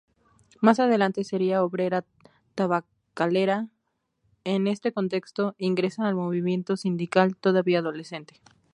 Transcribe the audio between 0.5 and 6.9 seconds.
Más adelante sería obrera tabacalera; en este contexto, ingresa al movimiento